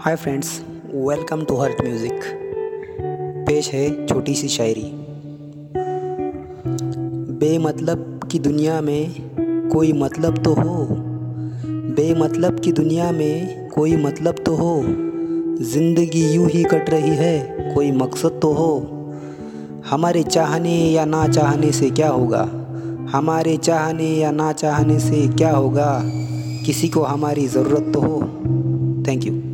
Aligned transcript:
Hi 0.00 0.16
friends 0.16 0.62
welcome 0.94 1.44
to 1.44 1.56
heart 1.56 1.80
music 1.82 2.20
पेश 3.46 3.70
है 3.70 4.06
छोटी 4.06 4.34
सी 4.34 4.48
शायरी। 4.48 4.90
बेमतलब 7.40 8.20
की 8.32 8.38
दुनिया 8.38 8.80
में 8.80 9.68
कोई 9.68 9.92
मतलब 9.92 10.38
तो 10.38 10.54
हो। 10.54 10.86
बेमतलब 11.94 12.60
की 12.60 12.72
दुनिया 12.72 13.12
में 13.12 13.68
कोई 13.68 13.96
मतलब 13.96 14.34
तो 14.34 14.54
हो। 14.54 14.82
ज़िंदगी 15.64 16.34
यूँ 16.34 16.48
ही 16.48 16.64
कट 16.64 16.90
रही 16.90 17.16
है, 17.16 17.72
कोई 17.74 17.90
मकसद 17.90 18.38
तो 18.42 18.52
हो। 18.52 18.78
हमारे 19.90 20.22
चाहने 20.22 20.76
या 20.90 21.04
ना 21.04 21.28
चाहने 21.28 21.72
से 21.72 21.90
क्या 21.90 22.08
होगा? 22.08 22.42
हमारे 23.12 23.56
चाहने 23.56 24.08
या 24.08 24.30
ना 24.30 24.52
चाहने 24.52 24.98
से 25.00 25.28
क्या 25.28 25.50
होगा? 25.50 26.02
किसी 26.66 26.88
को 26.88 27.02
हमारी 27.02 27.46
ज़रूरत 27.46 27.94
तो 27.94 28.00
हो। 28.00 28.20
Thank 29.08 29.26
you 29.26 29.47